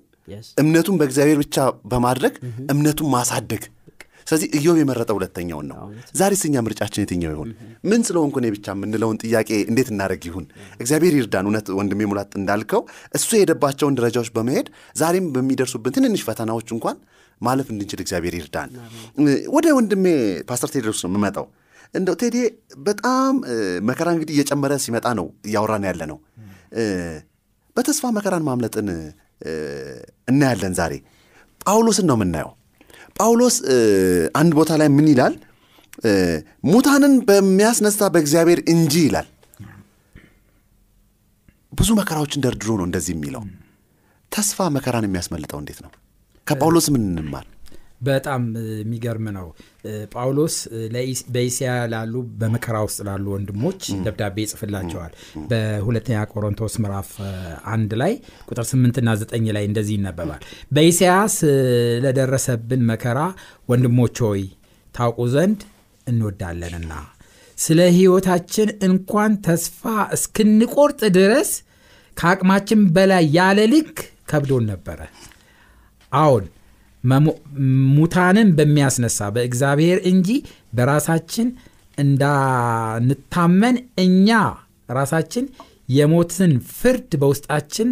[0.58, 1.58] እምነቱን በእግዚአብሔር ብቻ
[1.92, 2.36] በማድረግ
[2.72, 3.64] እምነቱን ማሳደግ።
[4.28, 5.78] ስለዚህ ኢዮብ የመረጠ ሁለተኛውን ነው።
[6.20, 7.50] ዛሬ ስኛ ምርጫችን የትኛው ይሆን?
[7.90, 10.46] ምን ስለሆንኩ እኔ ብቻ የምንለውን ጥያቄ እንዴት እናደረግ ይሁን?
[10.80, 12.82] እግዚአብሔር ይርዳን። እውነት ወንድሜ ሙላት እንዳልከው
[13.14, 16.98] እሱ የሄደባቸውን ደረጃዎች በመሄድ ዛሬም በሚደርሱብን ትንንሽ ፈተናዎች እንኳን
[17.42, 18.70] ማለፍ እንድንችል እግዚአብሔር ይርዳን።
[19.56, 20.06] ወደ ወንድሜ
[20.50, 21.46] ፓስተር ቴድሮስ ነው የምመጣው።
[21.94, 22.38] እንደው ቴዴ
[22.86, 23.34] በጣም
[23.90, 26.18] መከራ እንግዲህ እየጨመረ ሲመጣ ነው እያወራን ያለ ነው
[27.76, 28.88] በተስፋ መከራን ማምለጥን
[30.28, 30.94] እናያለን ዛሬ።
[31.62, 32.52] ጳውሎስን ነው የምናየው።
[33.18, 33.56] ጳውሎስ
[34.40, 35.34] አንድ ቦታ ላይ ምን ይላል?
[36.70, 39.28] ሙታንን በሚያስነሳ በእግዚአብሔር እንጂ ይላል።
[41.74, 43.44] ብዙ መከራዎችን ደርድሮ ነው እንደዚህ የሚለው።
[44.32, 45.92] ተስፋ መከራን የሚያስመልጠው እንዴት ነው
[46.48, 47.46] ከጳውሎስ ምን እንማር?
[48.08, 48.42] በጣም
[48.80, 49.48] የሚገርም ነው።
[50.14, 50.56] ጳውሎስ
[51.34, 55.14] በኢስያ ላሉ በመከራ ውስጥ ላሉ ወንድሞች ደብዳቤ ይጽፍላቸዋል።
[55.52, 57.10] በሁለተኛ ቆሮንቶስ ምዕራፍ
[57.74, 58.14] አንድ ላይ
[58.50, 60.42] ቁጥር 8ና 9 ላይ እንደዚህ ይነበባል።
[60.76, 63.20] በኢስያ ስለደረሰብን መከራ
[63.70, 64.44] ወንድሞች ሆይ
[64.96, 65.62] ታውቁ ዘንድ
[66.08, 66.94] እንወዳለንና
[67.58, 69.82] ስለ ሕይወታችን እንኳን ተስፋ
[70.16, 71.52] እስክንቆርጥ ድረስ
[72.18, 73.98] ከአቅማችን በላይ ያለ ልክ
[74.30, 75.00] ከብዶን ነበረ
[76.18, 76.46] አዎን
[77.96, 80.30] ሙታንን በሚያስነሳ በእግዚአብሔር እንጂ
[80.78, 81.48] በራሳችን
[81.98, 83.76] እንዳንታመን
[84.06, 84.30] እኛ
[84.90, 85.46] ራሳችን
[85.96, 87.90] የሞትን ፍርድ በውስጣችን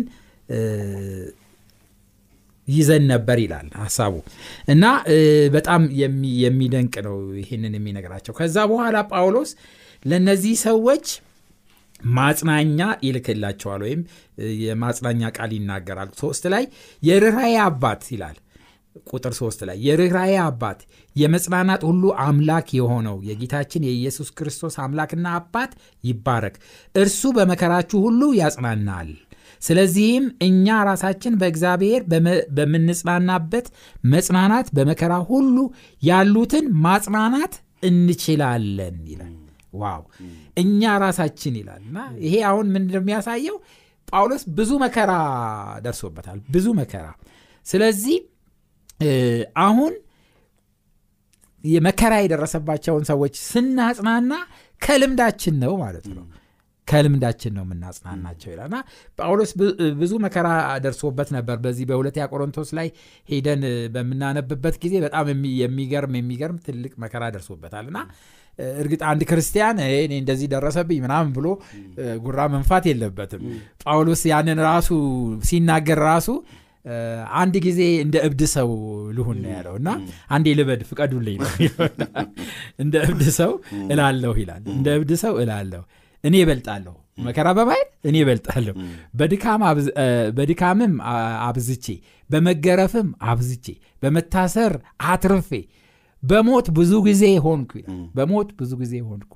[2.67, 4.13] ይዘን ነበር ይላል ሀሳቡ
[4.73, 4.83] እና
[5.55, 5.81] በጣም
[6.43, 9.51] የሚደንቅ ነው ይህንን የሚነግራቸው ከዛ በኋላ ጳውሎስ
[10.03, 11.07] ለእነዚህ ሰዎች
[12.15, 14.01] ማጽናኛ ይልክላቸዋል ወይም
[14.63, 16.65] የማጽናኛ ቃል ይናገራል። ሶስት ላይ
[17.03, 18.37] የርኅራዬ አባት ይላል።
[19.07, 20.79] ቁጥር ሶስት ላይ የርኅራዬ አባት
[21.15, 25.71] የመጽናናት ሁሉ አምላክ የሆነው የጌታችን የኢየሱስ ክርስቶስ አምላክና አባት
[26.03, 26.57] ይባረክ።
[26.95, 29.11] እርሱ በመከራችሁ ሁሉ ያጽናናል።
[29.61, 32.01] ስለዚህም እኛ ራሳችን በእግዚአብሔር
[32.57, 33.67] በምንጽናናበት
[34.13, 35.55] መጽናናት በመከራ ሁሉ
[36.01, 37.55] ያሉትን ማጽናናት
[37.89, 39.33] እንችላለን ይላል
[39.73, 40.01] ዋው!
[40.57, 43.57] እኛ ራሳችን ይላል እና ይሄ አሁን ምን እንደሚያሳየው
[44.07, 45.12] ጳውሎስ ብዙ መከራ
[45.86, 47.07] ደርሶበታል ብዙ መከራ።
[47.65, 48.17] ስለዚህ
[49.63, 49.93] አሁን
[51.63, 54.33] የመከራ የደረሰባቸውን ሰዎች ስናጽናና
[54.81, 56.25] ከልምዳችን ነው ማለት ነው።
[56.88, 58.77] ከልምዳችን ነው የምናጽናናቸው ይላልና
[59.19, 59.51] ጳውሎስ
[60.01, 60.47] ብዙ መከራ
[60.83, 62.88] ደርሶበት ነበር። በዚህ በሁለተኛ ቆሮንቶስ ላይ
[63.29, 63.62] ሄደን
[63.93, 65.29] በምናነብበት ጊዜ በጣም
[65.62, 67.99] የሚገርም የሚገርም ትልቅ መከራ ደርሶበታል እና
[68.77, 71.47] እርግጥ አንድ ክርስቲያን እኔ እንደዚህ ደረሰብኝ ምናምን ብሎ
[72.23, 73.43] ጉራ መንፋት የለበትም።
[73.83, 74.89] ጳውሎስ ያንን ራሱ
[75.43, 76.29] ሲናገር ራሱ
[77.39, 78.69] አንድ ጊዜ እንደ እብድ ሰው
[79.17, 79.89] ልሁን ነው ያለው እና
[80.29, 81.51] አንዴ ልበድ ፍቀዱልኝ ነው
[82.83, 83.51] እንደ እብድ ሰው
[83.87, 85.83] እላለሁ ይላል። እንደ እብድ ሰው እላለሁ።
[86.23, 88.73] እኔ እበልጣለሁ። መከራ በማየት እኔ እበልጣለሁ።
[90.37, 90.93] በድካምም
[91.47, 91.87] አብዝቼ
[92.29, 93.65] በመገረፍም አብዝቼ
[94.03, 94.73] በመታሰር
[95.07, 95.49] አትርፌ
[96.23, 99.31] በሞት ብዙ ጊዜ ሆንኩ ይላል። በሞት ብዙ ጊዜ ሆንኩ።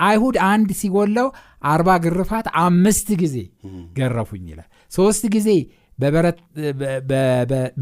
[0.00, 1.28] አይሁድ አንድ ሲጎለው
[1.64, 3.36] አርባ ግርፋት አምስት ጊዜ
[3.96, 5.48] ገረፉኝ ይላል። ሶስት ጊዜ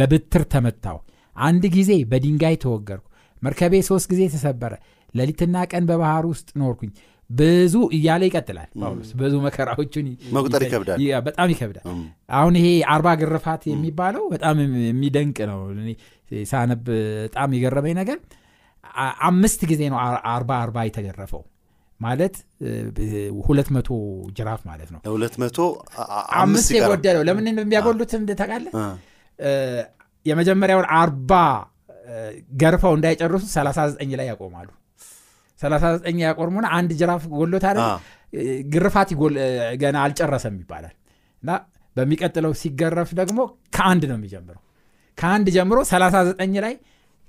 [0.01, 0.99] በብትር ተመታው
[1.37, 3.07] አንድ ጊዜ በድንጋይ ተወገርኩ።
[3.43, 4.73] መርከቤ ሶስት ጊዜ ተሰበረ።
[5.15, 6.93] ሌሊትና ቀን በባህር ውስጥ ኖርኩኝ።
[7.31, 11.85] ብዙ እያለ ይቀጥላል ጳውሎስ። ብዙ መከራዎቹን መቁጠር ይከብዳል። በጣም ይከብዳል።
[12.37, 14.57] አሁን ይሄ አርባ ግርፋት የሚባለው በጣም
[14.89, 15.61] የሚደንቅ ነው።
[16.47, 16.83] ሳነብ
[17.23, 18.19] በጣም የገረመኝ ነገር
[19.29, 19.99] አምስት ጊዜ ነው
[20.33, 21.43] አርባ አርባ የተገረፈው።
[22.01, 22.35] ማለት
[23.47, 23.89] ሁለት መቶ
[24.37, 25.59] ጅራፍ ማለት ነው። ሁለት መቶ
[26.41, 28.67] አምስት የጎደለው ለምን እንደሚያጎሉት እንደተቃለ
[30.27, 31.33] የመጀመሪያውን አርባ
[32.63, 34.69] ገርፈው እንዳይጨርሱ 39 ላይ ያቆማሉ።
[35.61, 37.79] 39 ያቆርሙና አንድ ጅራፍ ጎሎት አለ
[38.75, 39.11] ግርፋት
[39.83, 40.95] ገና አልጨረሰም ይባላል።
[41.43, 41.51] እና
[41.97, 43.41] በሚቀጥለው ሲገረፍ ደግሞ
[43.77, 44.63] ከአንድ ነው የሚጀምረው።
[45.19, 46.75] ከአንድ ጀምሮ 39 ላይ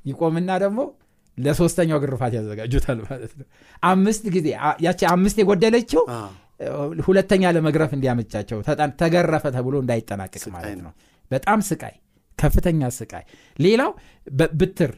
[0.06, 0.80] ይቆምና ደግሞ
[1.38, 3.46] ለሶስተኛው ግርፋት ያዘጋጁታል ማለት ነው።
[3.84, 4.48] አምስት ጊዜ
[4.86, 6.04] ያቺ አምስት የጎደለችው
[7.08, 8.60] ሁለተኛ ለመግረፍ እንዲያመቻቸው
[9.02, 10.94] ተገረፈ ተብሎ እንዳይጠናቀቅ ማለት ነው።
[11.32, 11.96] በጣም ስቃይ
[12.40, 13.24] ከፍተኛ ስቃይ።
[13.60, 13.92] ሌላው
[14.60, 14.92] ብትር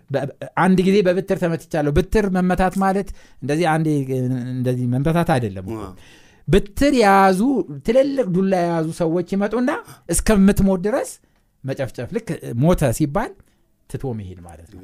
[0.63, 3.09] አንድ ጊዜ በብትር ተመትቻለሁ። ብትር መመታት ማለት
[3.41, 3.87] እንደዚህ አንድ
[4.53, 5.67] እንደዚህ መመታት አይደለም
[6.47, 7.39] ብትር የያዙ
[7.85, 9.71] ትልልቅ ዱላ የያዙ ሰዎች ይመጡና
[10.09, 11.09] እስከምትሞት ድረስ
[11.63, 12.27] መጨፍጨፍ። ልክ
[12.61, 13.31] ሞተ ሲባል
[13.89, 14.81] ትቶ መሄድ ማለት ነው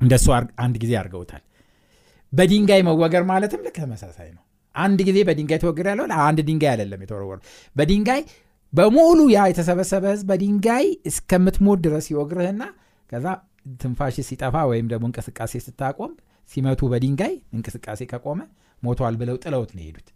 [0.00, 0.26] እንደሱ
[0.62, 1.42] አንድ ጊዜ አድርገውታል።
[2.32, 4.42] በድንጋይ መወገር ማለትም ልክ ተመሳሳይ ነው።
[4.74, 7.38] አንድ ጊዜ በድንጋይ ተወግር ያለው አንድ ድንጋይ አይደለም የተወረወሩ
[7.76, 8.20] በድንጋይ
[8.72, 12.62] በሙሉ ያ የተሰበሰበ ህዝብ በድንጋይ እስከምትሞት ድረስ ይወግርህና
[13.12, 13.26] ከዛ
[13.80, 16.12] ትንፋሽ ሲጠፋ ወይም ደግሞ እንቅስቃሴ ስታቆም
[16.50, 18.40] ሲመቱ በድንጋይ እንቅስቃሴ ከቆመ
[18.82, 20.08] ሞቷል ብለው ጥለውት ነው ሄዱት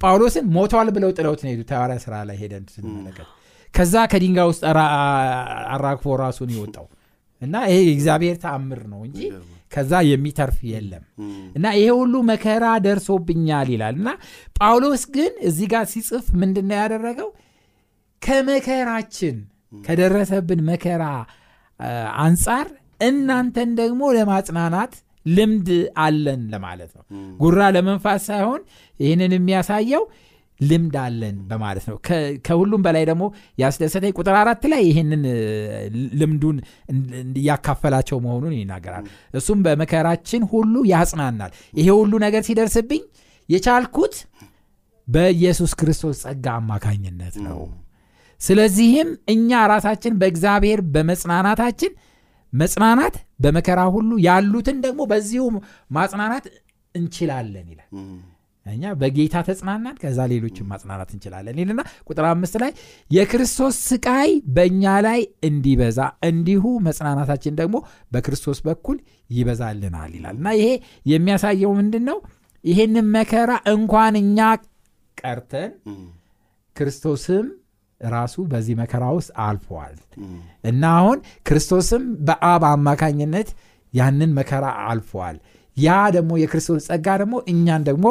[0.00, 3.28] ጳውሎስን ሞቷል ብለው ጥለውት ነው ሄዱት ሐዋርያ ስራ ላይ ሄደን ስንመለከት።
[3.74, 4.62] ከዛ ከድንጋይ ውስጥ
[5.74, 6.86] አራግፎ ራሱን ይወጣው
[7.42, 9.20] እና ይሄ እግዚአብሔር ተአምር ነው እንጂ
[9.72, 11.04] ከዛ የሚተርፍ የለም።
[11.56, 14.08] እና ይሄ ሁሉ መከራ ደርሶብኛል ይላል። እና
[14.58, 17.28] ጳውሎስ ግን እዚህ ጋር ሲጽፍ ምንድነው ያደረገው?
[18.22, 19.36] ከመከራችን
[19.86, 21.04] ከደረሰብን መከራ
[22.22, 22.66] አንጻር
[23.06, 24.92] እናንተን ደግሞ ለማጽናናት
[25.26, 25.68] ልምድ
[26.02, 27.04] አለን ለማለት ነው።
[27.40, 28.60] ጉራ ለመንፋት ሳይሆን
[29.00, 30.04] ይህንን የሚያሳየው
[30.60, 31.96] ልምድ አለን በማለት ነው።
[32.46, 33.24] ከሁሉም በላይ ደግሞ
[33.58, 35.22] ያስደሰተኝ ቁጥር አራት ላይ ይህንን
[36.20, 36.58] ልምዱን
[37.36, 43.02] እያካፈላቸው መሆኑን ይናገራል። እሱም በመከራችን ሁሉ ያጽናናል። ይሄ ሁሉ ነገር ሲደርስብኝ
[43.48, 44.14] የቻልኩት
[45.08, 47.58] በኢየሱስ ክርስቶስ ጸጋ አማካኝነት ነው።
[48.40, 51.92] ስለዚህም እኛ ራሳችን በእግዚአብሔር በመጽናናታችን
[52.52, 55.44] መጽናናት በመከራ ሁሉ ያሉትን ደግሞ በዚሁ
[55.90, 56.44] ማጽናናት
[56.94, 57.88] እንችላለን ይላል
[58.66, 62.72] እኛ በጌታ ተጽናናን ከዛ ሌሎችን ማጽናናት እንችላለን ይልና ቁጥር አምስት ላይ
[63.10, 65.98] የክርስቶስ ስቃይ በእኛ ላይ እንዲበዛ
[66.28, 67.76] እንዲሁ መጽናናታችን ደግሞ
[68.12, 68.98] በክርስቶስ በኩል
[69.30, 70.68] ይበዛልናል ይላል። እና ይሄ
[71.06, 72.18] የሚያሳየው ምንድን ነው
[72.64, 74.38] ይሄንን መከራ እንኳን እኛ
[75.18, 75.72] ቀርተን
[76.76, 77.46] ክርስቶስም
[78.00, 79.94] ራሱ በዚህ መከራ ውስጥ አልፈዋል
[80.64, 83.48] እና አሁን ክርስቶስም በአብ አማካኝነት
[83.92, 85.36] ያንን መከራ አልፈዋል
[85.76, 88.06] ያ ደግሞ የክርስቶስ ጸጋ ደግሞ እኛን ደግሞ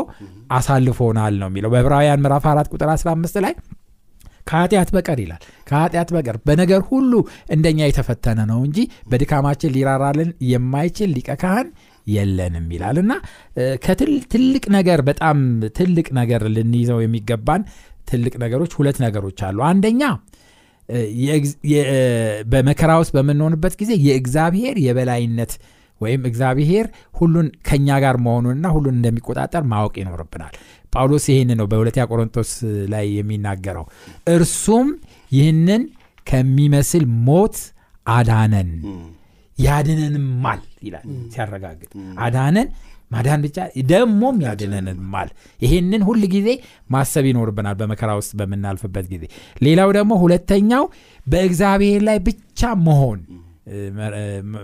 [0.58, 3.54] አሳልፎናል ነው የሚለው። በዕብራውያን ምዕራፍ 4 ቁጥር 15 ላይ
[4.48, 7.14] ከኃጢአት በቀር ይላል። ከኃጢአት በቀር በነገር ሁሉ
[7.56, 8.80] እንደኛ የተፈተነ ነው እንጂ
[9.12, 11.70] በድካማችን ሊራራልን የማይችል ሊቀ ካህን
[12.08, 13.14] የለንም ይላል። እና
[13.86, 15.38] ከትልቅ ነገር በጣም
[15.78, 17.64] ትልቅ ነገር ልንይዘው የሚገባን
[18.10, 20.04] ትልቅ ነገሮች ሁለት ነገሮች አሉ። አንደኛ
[22.52, 25.54] በመከራ ውስጥ በምንሆንበት ጊዜ የእግዚአብሔር የበላይነት
[26.02, 30.56] ወይም እግዚአብሔር ሁሉን ከኛ ጋር መሆኑንና ሁሉን እንደሚቆጣጠር ማወቅ ይኖርብናል።
[30.94, 32.52] ጳውሎስ ይህን ነው በሁለተኛ ቆሮንቶስ
[32.94, 33.86] ላይ የሚናገረው።
[34.34, 34.88] እርሱም
[35.32, 35.84] ይህንን
[36.28, 37.58] ከሚመስል ሞት
[38.06, 38.70] አዳነን።
[39.58, 41.92] ያድነንማል ይላል ሲያረጋግጥ።
[42.24, 42.68] አዳነን
[43.12, 43.58] ማዳን ብቻ
[43.90, 45.30] ደግሞም ያድነንማል።
[45.60, 46.48] ይህንን ሁል ጊዜ
[46.90, 49.24] ማሰብ ይኖርብናል በመከራ ውስጥ በምናልፍበት ጊዜ።
[49.62, 50.86] ሌላው ደግሞ ሁለተኛው
[51.28, 53.20] በእግዚአብሔር ላይ ብቻ መሆን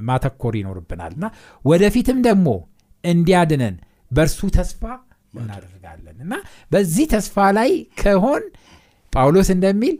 [0.07, 1.25] ማተኮር ይኖርብናል። እና
[1.65, 2.47] ወደፊትም ደግሞ
[3.03, 3.75] እንዲያድነን
[4.11, 4.81] በእርሱ ተስፋ
[5.33, 6.33] እናደርጋለን። እና
[6.71, 8.43] በዚህ ተስፋ ላይ ከሆን
[9.13, 9.95] ጳውሎስ እንደሚል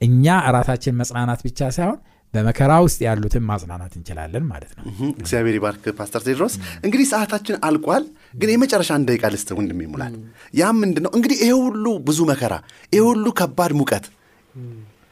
[0.00, 1.98] እኛ ራሳችን መጽናናት ብቻ ሳይሆን
[2.34, 4.84] በመከራ ውስጥ ያሉትን ማጽናናት እንችላለን ማለት ነው።
[5.20, 6.54] እግዚአብሔር ይባርክ ፓስተር ቴድሮስ።
[6.84, 8.04] እንግዲህ ሰዓታችን አልቋል
[8.34, 10.14] ግን የመጨረሻ አንድ ደቂቃ ልስጥ ወንድም ይሙላል
[10.54, 12.54] ያም ምንድን ነው እንግዲህ ይሄ ሁሉ ብዙ መከራ
[12.92, 14.06] ይሄ ሁሉ ከባድ ሙቀት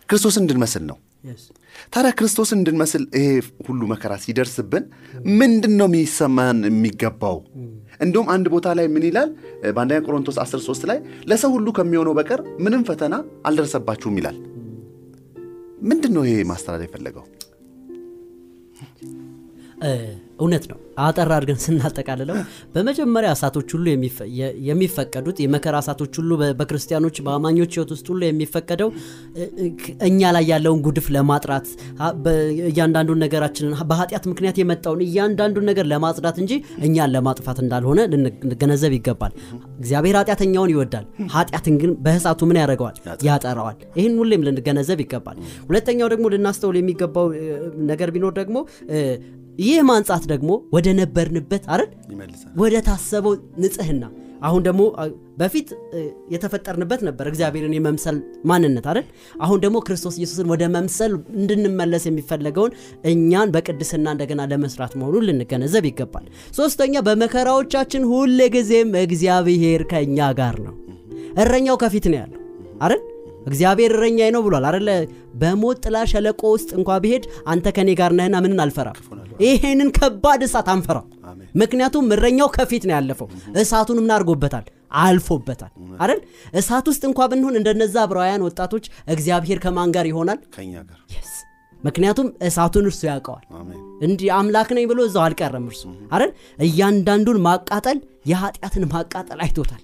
[0.08, 0.98] ክርስቶስን እንድንመስል ነው
[1.94, 3.28] ታዲያ ክርስቶስን እንድንመስል ይሄ
[3.68, 4.84] ሁሉ መከራ ሲደርስብን
[5.40, 7.36] ምንድን ነው የሚሰማን የሚገባው?
[8.00, 9.30] እንዲሁም አንድ ቦታ ላይ ምን ይላል?
[9.76, 13.14] በአንደኛ ቆሮንቶስ 13 ላይ ለሰው ሁሉ ከሚሆነው በቀር ምንም ፈተና
[13.46, 14.38] አልደረሰባችሁም ይላል።
[15.82, 17.24] ምንድን ነው ይሄ ማስተላለፍ የፈለገው
[20.38, 22.36] እውነት ነው። አጠር አድርገን ስናጠቃልለው
[22.74, 23.86] በመጀመሪያ እሳቶች ሁሉ
[24.68, 28.90] የሚፈቀዱት የመከራ እሳቶች ሁሉ በክርስቲያኖች በአማኞች ህይወት ውስጥ ሁሉ የሚፈቀደው
[30.08, 31.66] እኛ ላይ ያለውን ጉድፍ ለማጥራት
[32.68, 36.52] እያንዳንዱን ነገራችንን በኃጢአት ምክንያት የመጣውን እያንዳንዱን ነገር ለማጽዳት እንጂ
[36.86, 39.34] እኛን ለማጥፋት እንዳልሆነ ልንገነዘብ ይገባል።
[39.80, 42.96] እግዚአብሔር ኃጢአተኛውን ይወዳል። ኃጢአትን ግን በእሳቱ ምን ያደርገዋል?
[43.28, 45.36] ያጠራዋል ይህን ሁሌም ልንገነዘብ ይገባል።
[45.68, 47.26] ሁለተኛው ደግሞ ልናስተውል የሚገባው
[47.90, 48.56] ነገር ቢኖር ደግሞ
[49.58, 51.90] ይህ ማንጻት ደግሞ ወደ ነበርንበት አይደል?
[52.56, 54.04] ወደ ታሰበው ንጽህና።
[54.42, 54.82] አሁን ደግሞ
[55.38, 55.68] በፊት
[56.32, 59.06] የተፈጠርንበት ነበር እግዚአብሔርን የመምሰል ማንነት አይደል?
[59.40, 62.74] አሁን ደግሞ ክርስቶስ ኢየሱስን ወደ መምሰል እንድንመለስ የሚፈለገውን
[63.12, 70.74] እኛን በቅድስና እንደገና ለመስራት መሆኑን ልንገነዘብ ይገባል። ሶስተኛ በመከራዎቻችን ሁል ጊዜም እግዚአብሔር ከእኛ ጋር ነው።
[71.42, 72.40] እረኛው ከፊት ነው ያለው
[72.80, 73.02] አይደል
[73.46, 74.90] እግዚአብሔር እረኛዬ ነው ብሏል አደለ
[75.40, 78.96] በሞት ጥላ ሸለቆ ውስጥ እንኳ ብሄድ አንተ ከኔ ጋር ነህና ምንን አልፈራም?
[79.44, 80.98] ይሄንን ከባድ እሳት አንፈራ
[81.54, 83.28] ምክንያቱም እረኛው ከፊት ነው ያለፈው።
[83.62, 84.64] እሳቱን ምን አድርጎበታል?
[85.02, 86.20] አልፎበታል። አይደል?
[86.54, 90.38] እሳት ውስጥ እንኳ ብንሆን እንደነዛ ዕብራውያን ወጣቶች እግዚአብሔር ከማን ጋር ይሆናል?
[91.80, 93.44] ምክንያቱም እሳቱን እርሱ ያውቀዋል።
[94.02, 95.82] እንዲህ አምላክ ነኝ ብሎ እዛው አልቀረም እርሱ።
[96.14, 96.30] አይደል?
[96.66, 99.82] እያንዳንዱን ማቃጠል የኃጢአትን ማቃጠል አይቶታል።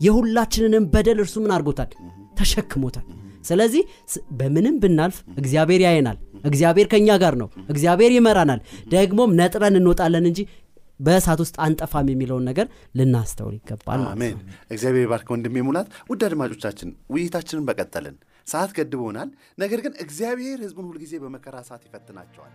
[0.00, 1.90] የሁላችንንም በደል እርሱ ምን አድርጎታል
[2.32, 3.06] ተሸክሞታል።
[3.44, 3.82] ስለዚህ
[4.38, 10.40] በምንም ብናልፍ እግዚአብሔር ያየናል እግዚአብሔር ከእኛ ጋር ነው እግዚአብሔር ይመራናል። ደግሞም ነጥረን እንወጣለን እንጂ
[11.00, 12.66] በእሳት ውስጥ አንጠፋም የሚለውን ነገር
[12.98, 14.36] ልናስተውል ይገባል አሜን።
[14.70, 18.16] እግዚአብሔር ባርክ ወንድሜ ሙላት። ውድ አድማጮቻችን ውይይታችንን በቀጠልን።
[18.46, 22.52] ሰዓት ገድቦናል። ነገር ግን እግዚአብሔር ህዝቡን ሁልጊዜ በመከራ ሰዓት ይፈትናቸዋል